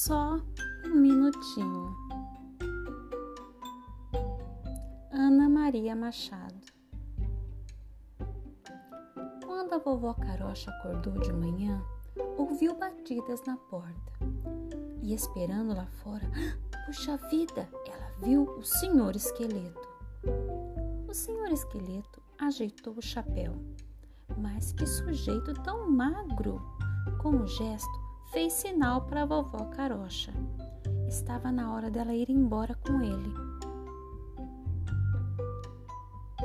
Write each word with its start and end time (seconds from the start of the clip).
Só 0.00 0.40
um 0.86 0.94
minutinho. 0.94 1.92
Ana 5.10 5.48
Maria 5.48 5.96
Machado. 5.96 6.54
Quando 9.44 9.72
a 9.72 9.78
vovó 9.78 10.14
Carocha 10.14 10.70
acordou 10.70 11.14
de 11.14 11.32
manhã, 11.32 11.82
ouviu 12.36 12.78
batidas 12.78 13.42
na 13.44 13.56
porta. 13.56 14.12
E 15.02 15.12
esperando 15.12 15.74
lá 15.74 15.86
fora, 15.86 16.30
puxa 16.86 17.16
vida, 17.28 17.68
ela 17.84 18.12
viu 18.20 18.44
o 18.56 18.62
senhor 18.62 19.16
esqueleto. 19.16 19.88
O 21.08 21.12
senhor 21.12 21.50
esqueleto 21.50 22.22
ajeitou 22.38 22.94
o 22.96 23.02
chapéu. 23.02 23.52
Mas 24.36 24.70
que 24.70 24.86
sujeito 24.86 25.52
tão 25.64 25.90
magro! 25.90 26.62
Com 27.20 27.30
um 27.30 27.46
gesto, 27.48 27.97
fez 28.32 28.52
sinal 28.52 29.02
para 29.02 29.22
a 29.22 29.26
vovó 29.26 29.64
Carocha. 29.66 30.32
Estava 31.06 31.50
na 31.50 31.72
hora 31.72 31.90
dela 31.90 32.12
ir 32.12 32.30
embora 32.30 32.74
com 32.74 33.00
ele. 33.00 33.32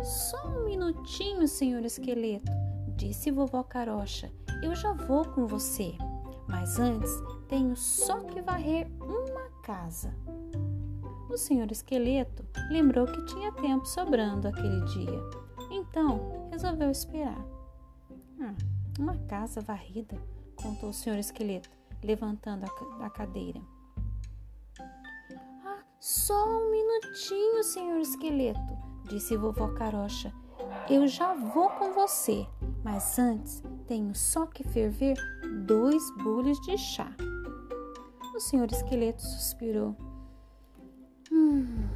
Só 0.03 0.47
um 0.47 0.65
minutinho, 0.65 1.47
senhor 1.47 1.83
esqueleto, 1.85 2.51
disse 2.95 3.31
vovó 3.31 3.63
Carocha. 3.63 4.31
Eu 4.61 4.75
já 4.75 4.93
vou 4.93 5.25
com 5.25 5.45
você. 5.45 5.93
Mas 6.47 6.79
antes 6.79 7.11
tenho 7.47 7.75
só 7.75 8.19
que 8.21 8.41
varrer 8.41 8.89
uma 9.02 9.49
casa. 9.63 10.13
O 11.29 11.38
senhor 11.38 11.71
esqueleto 11.71 12.45
lembrou 12.69 13.07
que 13.07 13.25
tinha 13.25 13.52
tempo 13.53 13.85
sobrando 13.85 14.47
aquele 14.47 14.83
dia. 14.85 15.19
Então 15.71 16.47
resolveu 16.52 16.91
esperar. 16.91 17.43
Ah, 18.39 18.53
uma 18.99 19.17
casa 19.25 19.61
varrida 19.61 20.17
contou 20.64 20.89
o 20.89 20.94
senhor 20.94 21.19
esqueleto, 21.19 21.69
levantando 22.02 22.66
a, 23.02 23.09
cadeira. 23.09 23.61
Ah, 25.66 25.83
só 26.00 26.47
um 26.47 26.72
minutinho, 26.72 27.64
senhor 27.64 28.00
esqueleto, 28.00 28.78
disse 29.09 29.36
vovó 29.36 29.67
Carocha. 29.73 30.33
Eu 30.89 31.05
já 31.05 31.33
vou 31.33 31.70
com 31.72 31.92
você, 31.94 32.47
mas 32.83 33.20
antes 33.20 33.61
tenho 33.88 34.16
só 34.16 34.45
que 34.45 34.64
ferver 34.64 35.17
dois 35.66 36.02
bules 36.23 36.59
de 36.61 36.77
chá. 36.77 37.14
O 38.33 38.39
senhor 38.39 38.72
esqueleto 38.72 39.22
suspirou. 39.22 39.95
Hum, 41.31 41.88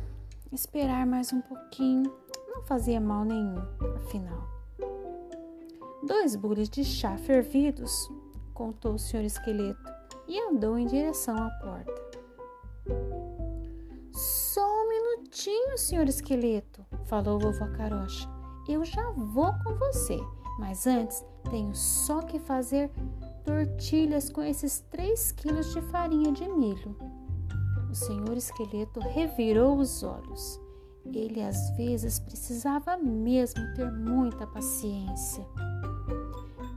esperar 0.51 1.05
mais 1.05 1.31
um 1.31 1.41
pouquinho 1.41 2.03
não 2.49 2.61
fazia 2.63 2.99
mal 2.99 3.23
nenhum, 3.23 3.61
afinal. 3.95 4.45
Dois 6.05 6.35
bules 6.35 6.69
de 6.69 6.83
chá 6.83 7.17
fervidos 7.17 8.09
contou 8.57 8.95
o 8.95 8.99
senhor 8.99 9.23
esqueleto 9.23 9.93
e 10.27 10.39
andou 10.49 10.79
em 10.79 10.87
direção 10.87 11.37
à 11.37 11.49
porta. 11.61 11.93
Só 14.11 14.65
um 14.65 14.89
minutinho, 14.89 15.77
senhor 15.77 16.09
esqueleto, 16.09 16.83
falou 17.05 17.39
vovó 17.39 17.67
Carocha. 17.67 18.27
Eu 18.67 18.83
já 18.83 19.11
vou 19.11 19.53
com 19.63 19.75
você, 19.75 20.17
mas 20.59 20.87
antes 20.87 21.23
tenho 21.51 21.73
só 21.75 22.21
que 22.23 22.39
fazer 22.39 22.89
tortilhas 23.45 24.29
com 24.31 24.41
esses 24.41 24.79
três 24.89 25.31
quilos 25.31 25.71
de 25.71 25.81
farinha 25.83 26.31
de 26.31 26.49
milho. 26.49 26.97
O 27.91 27.93
senhor 27.93 28.35
esqueleto 28.35 28.99
revirou 28.99 29.77
os 29.77 30.01
olhos. 30.01 30.59
Ele 31.05 31.41
às 31.41 31.69
vezes 31.77 32.19
precisava 32.19 32.97
mesmo 32.97 33.61
ter 33.75 33.89
muita 33.91 34.45
paciência 34.47 35.45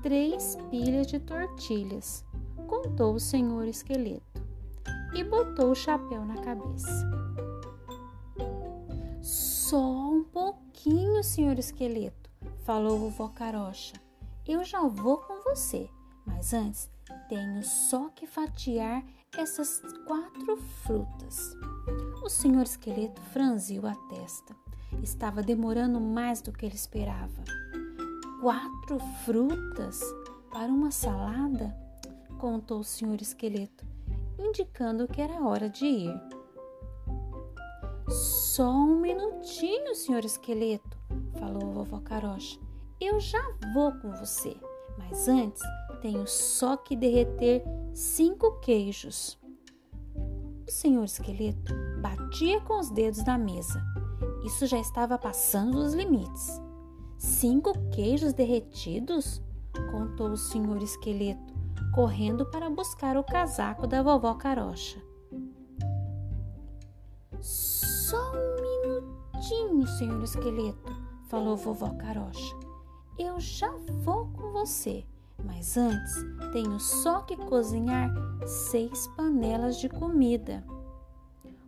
três 0.03 0.57
pilhas 0.71 1.07
de 1.07 1.19
tortilhas, 1.19 2.25
contou 2.67 3.15
o 3.15 3.21
senhor 3.21 3.67
esqueleto 3.67 4.43
e 5.15 5.23
botou 5.23 5.71
o 5.71 5.75
chapéu 5.75 6.25
na 6.25 6.41
cabeça. 6.43 7.11
Só 9.21 9.79
um 9.79 10.25
pouquinho, 10.25 11.23
senhor 11.23 11.59
esqueleto, 11.59 12.31
falou 12.65 12.99
vovó 12.99 13.29
Carocha. 13.29 13.95
Eu 14.47 14.65
já 14.65 14.83
vou 14.87 15.19
com 15.19 15.43
você, 15.43 15.89
mas 16.25 16.55
antes 16.55 16.91
tenho 17.29 17.63
só 17.63 18.09
que 18.09 18.27
fatiar 18.27 19.05
essas 19.37 19.81
quatro 20.07 20.57
frutas. 20.57 21.55
O 22.25 22.29
senhor 22.29 22.63
esqueleto 22.63 23.21
franziu 23.33 23.87
a 23.87 23.95
testa. 24.09 24.57
Estava 25.03 25.43
demorando 25.43 26.01
mais 26.01 26.41
do 26.41 26.53
que 26.53 26.67
ele 26.67 26.75
esperava 26.75 27.45
quatro 28.41 28.99
frutas 29.25 30.03
para 30.51 30.73
uma 30.73 30.91
salada? 30.91 31.79
contou 32.39 32.81
o 32.81 32.85
senhor 32.85 33.21
esqueleto, 33.21 33.85
indicando 34.39 35.07
que 35.07 35.21
era 35.21 35.47
hora 35.47 35.69
de 35.69 35.85
ir. 35.85 36.21
Só 38.09 38.71
um 38.71 38.99
minutinho, 38.99 39.95
senhor 39.95 40.25
esqueleto, 40.25 40.99
falou 41.39 41.69
a 41.69 41.73
vovó 41.73 42.01
Carocha. 42.01 42.59
Eu 42.99 43.21
já 43.21 43.43
vou 43.75 43.93
com 43.93 44.11
você, 44.13 44.57
mas 44.97 45.29
antes 45.29 45.63
tenho 46.01 46.27
só 46.27 46.79
que 46.79 46.97
derreter 46.97 47.63
cinco 47.93 48.59
queijos. 48.61 49.39
O 50.67 50.71
senhor 50.71 51.05
esqueleto 51.05 51.75
batia 52.01 52.59
com 52.63 52.81
os 52.81 52.89
dedos 52.91 53.23
na 53.25 53.37
mesa. 53.37 53.85
Isso 54.47 54.67
já 54.67 54.79
estava 54.79 55.19
passando 55.19 55.73
dos 55.73 55.93
limites. 55.93 56.59
Cinco 57.21 57.75
queijos 57.91 58.33
derretidos? 58.33 59.43
contou 59.93 60.31
o 60.31 60.37
senhor 60.39 60.83
esqueleto, 60.83 61.53
correndo 61.95 62.47
para 62.47 62.71
buscar 62.71 63.15
o 63.19 63.23
casaco 63.23 63.87
da 63.87 64.03
vovó 64.03 64.33
Carocha. 64.33 64.99
Só 67.39 68.17
um 68.33 68.57
minutinho, 68.63 69.87
senhor 69.99 70.23
esqueleto, 70.23 70.97
falou 71.29 71.59
vovó 71.59 71.91
Carocha. 71.91 72.57
Eu 73.19 73.39
já 73.39 73.71
vou 74.03 74.29
com 74.29 74.51
você, 74.53 75.05
mas 75.45 75.77
antes 75.77 76.15
tenho 76.55 76.81
só 76.81 77.21
que 77.21 77.37
cozinhar 77.37 78.11
seis 78.47 79.07
panelas 79.09 79.79
de 79.79 79.91
comida. 79.91 80.65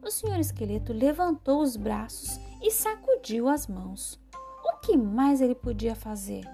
O 0.03 0.11
senhor 0.11 0.39
esqueleto 0.39 0.95
levantou 0.95 1.61
os 1.61 1.77
braços 1.77 2.41
e 2.63 2.71
sacudiu 2.71 3.51
as 3.51 3.67
mãos 3.67 4.22
que 4.83 4.97
mais 4.97 5.41
ele 5.41 5.55
podia 5.55 5.95
fazer? 5.95 6.45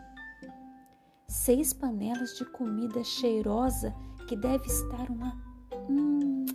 Seis 1.26 1.72
panelas 1.72 2.36
de 2.36 2.44
comida 2.44 3.02
cheirosa 3.02 3.94
que 4.28 4.36
deve 4.36 4.66
estar 4.66 5.10
uma. 5.10 5.36
Hum, 5.90 6.46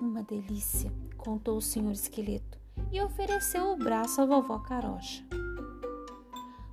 uma 0.00 0.22
delícia, 0.22 0.92
contou 1.16 1.58
o 1.58 1.62
senhor 1.62 1.92
esqueleto 1.92 2.58
e 2.90 3.00
ofereceu 3.00 3.72
o 3.72 3.76
braço 3.76 4.20
à 4.20 4.26
vovó 4.26 4.58
Carocha. 4.60 5.24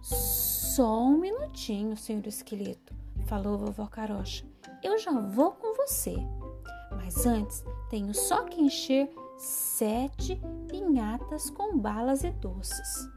Só 0.02 1.04
um 1.04 1.18
minutinho, 1.18 1.98
senhor 1.98 2.26
esqueleto, 2.28 2.94
falou 3.26 3.56
a 3.56 3.58
vovó 3.58 3.88
Carocha. 3.88 4.46
Eu 4.84 4.98
já 4.98 5.12
vou 5.12 5.52
com 5.52 5.76
você. 5.76 6.16
Mas 6.92 7.26
antes 7.26 7.64
tenho 7.90 8.14
só 8.14 8.44
que 8.44 8.62
encher 8.62 9.10
sete 9.38 10.40
pinhatas 10.68 11.50
com 11.50 11.78
balas 11.78 12.24
e 12.24 12.32
doces. 12.32 13.15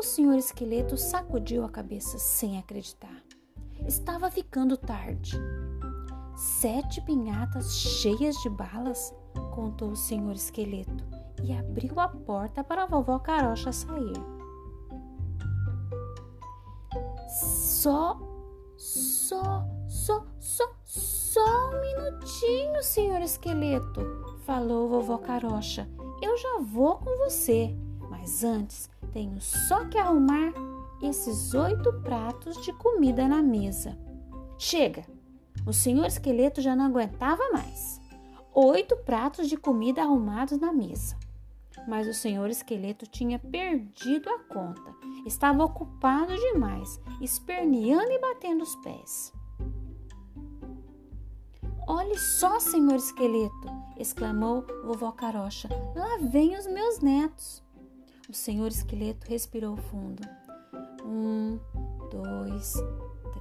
O 0.00 0.02
senhor 0.02 0.36
esqueleto 0.36 0.96
sacudiu 0.96 1.62
a 1.62 1.68
cabeça 1.68 2.18
sem 2.18 2.58
acreditar. 2.58 3.22
Estava 3.86 4.30
ficando 4.30 4.74
tarde. 4.74 5.38
Sete 6.34 7.02
pinhatas 7.02 7.76
cheias 7.76 8.34
de 8.36 8.48
balas, 8.48 9.14
contou 9.54 9.90
o 9.90 9.96
senhor 9.96 10.32
esqueleto 10.32 11.04
e 11.44 11.52
abriu 11.52 12.00
a 12.00 12.08
porta 12.08 12.64
para 12.64 12.84
a 12.84 12.86
vovó 12.86 13.18
Carocha 13.18 13.72
sair. 13.72 14.16
Só, 17.28 18.18
só, 18.78 19.66
só, 19.86 20.24
só, 20.38 20.64
só 20.82 21.68
um 21.68 21.78
minutinho, 21.78 22.82
senhor 22.82 23.20
esqueleto, 23.20 24.00
falou 24.46 24.88
vovó 24.88 25.18
Carocha. 25.18 25.86
Eu 26.22 26.38
já 26.38 26.58
vou 26.58 26.96
com 26.96 27.18
você, 27.18 27.76
mas 28.08 28.42
antes 28.42 28.89
tenho 29.12 29.40
só 29.40 29.84
que 29.86 29.98
arrumar 29.98 30.52
esses 31.02 31.54
oito 31.54 31.92
pratos 32.02 32.62
de 32.64 32.72
comida 32.74 33.26
na 33.26 33.42
mesa. 33.42 33.98
Chega! 34.58 35.04
O 35.66 35.72
senhor 35.72 36.06
esqueleto 36.06 36.60
já 36.60 36.74
não 36.74 36.86
aguentava 36.86 37.42
mais. 37.52 38.00
Oito 38.52 38.96
pratos 38.96 39.48
de 39.48 39.56
comida 39.56 40.02
arrumados 40.02 40.58
na 40.58 40.72
mesa. 40.72 41.16
Mas 41.88 42.06
o 42.06 42.14
senhor 42.14 42.50
esqueleto 42.50 43.06
tinha 43.06 43.38
perdido 43.38 44.28
a 44.28 44.38
conta. 44.40 44.94
Estava 45.26 45.64
ocupado 45.64 46.34
demais, 46.34 47.00
esperneando 47.20 48.10
e 48.10 48.18
batendo 48.18 48.62
os 48.62 48.74
pés. 48.76 49.32
Olhe 51.86 52.16
só, 52.18 52.60
senhor 52.60 52.96
esqueleto! 52.96 53.68
exclamou 53.98 54.64
vovó 54.84 55.12
Carocha. 55.12 55.68
Lá 55.94 56.18
vêm 56.20 56.56
os 56.56 56.66
meus 56.66 57.00
netos. 57.00 57.62
O 58.30 58.32
senhor 58.32 58.68
esqueleto 58.68 59.26
respirou 59.28 59.76
fundo. 59.76 60.22
Um, 61.04 61.58
dois, 62.12 62.74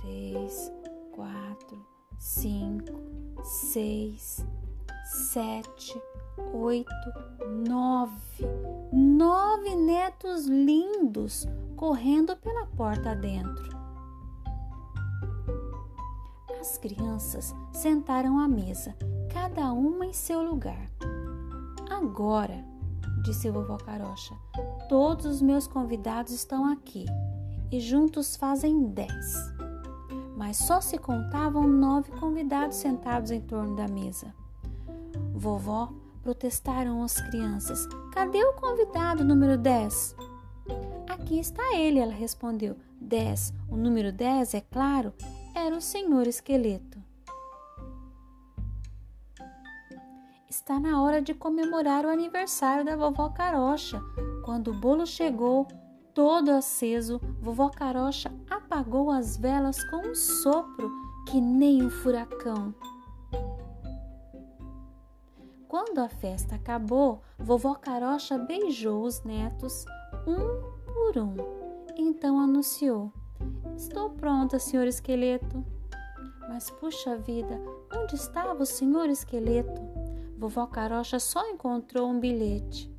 três, 0.02 0.74
quatro, 1.12 1.86
cinco, 2.18 3.00
seis, 3.44 4.44
sete, 5.32 6.02
oito, 6.56 6.90
nove. 7.68 8.48
Nove 8.92 9.76
netos 9.76 10.48
lindos 10.48 11.48
correndo 11.76 12.36
pela 12.38 12.66
porta 12.66 13.16
dentro. 13.16 13.70
As 16.60 16.80
crianças 16.80 17.54
sentaram 17.72 18.40
à 18.40 18.48
mesa, 18.48 18.98
cada 19.32 19.72
uma 19.72 20.08
em 20.08 20.14
seu 20.14 20.42
lugar. 20.42 20.90
Agora, 21.92 22.66
disse 23.24 23.50
vovó 23.50 23.78
Carocha, 23.78 24.36
todos 24.90 25.28
os 25.28 25.42
meus 25.42 25.68
convidados 25.68 26.34
estão 26.34 26.66
aqui 26.66 27.06
e 27.72 27.80
juntos 27.80 28.36
fazem 28.36 28.88
dez. 28.88 29.54
Mas 30.36 30.58
só 30.58 30.82
se 30.82 30.98
contavam 30.98 31.68
nove 31.68 32.12
convidados 32.14 32.78
sentados 32.78 33.30
em 33.30 33.40
torno 33.40 33.76
da 33.76 33.88
mesa. 33.88 34.34
Vovó 35.32 35.94
protestaram 36.24 37.04
as 37.04 37.22
crianças. 37.22 37.88
Cadê 38.12 38.44
o 38.44 38.54
convidado 38.54 39.24
número 39.24 39.58
dez? 39.58 40.16
Aqui 41.08 41.40
está 41.40 41.76
ele, 41.76 42.00
ela 42.00 42.14
respondeu. 42.14 42.76
Dez. 43.00 43.54
O 43.70 43.78
número 43.78 44.12
dez, 44.12 44.56
é 44.56 44.62
claro, 44.62 45.14
era 45.54 45.76
o 45.76 45.82
senhor 45.82 46.26
esqueleto. 46.26 46.98
Está 50.50 50.80
na 50.80 51.02
hora 51.02 51.22
de 51.22 51.34
comemorar 51.36 52.06
o 52.06 52.10
aniversário 52.10 52.84
da 52.84 52.96
vovó 52.96 53.30
Carocha. 53.30 54.02
Quando 54.50 54.72
o 54.72 54.74
bolo 54.74 55.06
chegou, 55.06 55.68
todo 56.12 56.50
aceso, 56.50 57.22
vovó 57.40 57.70
Carocha 57.70 58.34
apagou 58.50 59.12
as 59.12 59.38
velas 59.38 59.78
com 59.92 59.98
um 59.98 60.16
sopro 60.16 60.92
que 61.28 61.40
nem 61.40 61.86
um 61.86 61.90
furacão. 61.92 62.74
Quando 65.68 66.00
a 66.00 66.10
festa 66.10 66.56
acabou, 66.56 67.22
vovó 67.38 67.76
Carocha 67.76 68.40
beijou 68.40 69.04
os 69.04 69.22
netos 69.22 69.86
um 70.26 70.94
por 70.94 71.22
um. 71.22 71.36
Então 71.96 72.40
anunciou: 72.40 73.14
Estou 73.78 74.10
pronta, 74.10 74.58
senhor 74.58 74.88
esqueleto. 74.88 75.64
Mas 76.50 76.72
puxa 76.72 77.16
vida, 77.18 77.62
onde 77.96 78.16
estava 78.16 78.64
o 78.64 78.66
senhor 78.66 79.10
esqueleto? 79.10 79.80
Vovó 80.40 80.66
Carocha 80.66 81.20
só 81.20 81.48
encontrou 81.52 82.10
um 82.10 82.20
bilhete. 82.20 82.92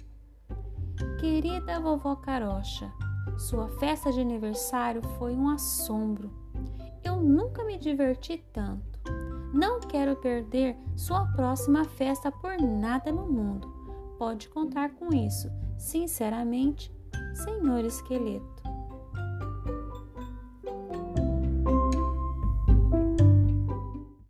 Querida 1.18 1.80
vovó 1.80 2.16
Carocha, 2.16 2.92
sua 3.38 3.68
festa 3.68 4.12
de 4.12 4.20
aniversário 4.20 5.02
foi 5.18 5.34
um 5.34 5.48
assombro. 5.48 6.30
Eu 7.02 7.16
nunca 7.16 7.64
me 7.64 7.78
diverti 7.78 8.44
tanto. 8.52 9.00
Não 9.52 9.80
quero 9.80 10.16
perder 10.16 10.76
sua 10.96 11.26
próxima 11.32 11.84
festa 11.84 12.30
por 12.30 12.60
nada 12.60 13.10
no 13.10 13.26
mundo. 13.26 13.68
Pode 14.18 14.48
contar 14.48 14.90
com 14.90 15.14
isso. 15.14 15.50
Sinceramente, 15.78 16.92
Senhor 17.34 17.84
Esqueleto. 17.84 18.59